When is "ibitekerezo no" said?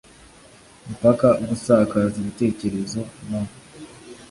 2.21-3.41